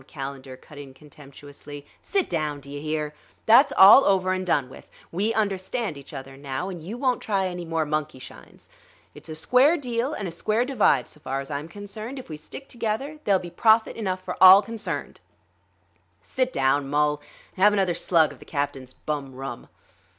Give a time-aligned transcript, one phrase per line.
[0.07, 1.85] Calendar cut in contemptuously.
[2.01, 3.13] "Sit down, d'you hear?
[3.45, 4.89] That's all over and done with.
[5.11, 8.67] We understand each other now, and you won't try any more monkey shines.
[9.13, 12.67] It's a square deal and a square divide, so far's I'm concerned; if we stick
[12.67, 15.19] together there'll be profit enough for all concerned.
[16.23, 17.21] Sit down, Mul,
[17.53, 19.67] and have another slug of the captain's bum rum."